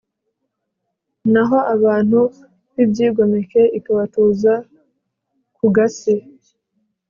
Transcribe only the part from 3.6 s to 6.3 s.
ikabatuza ku gasi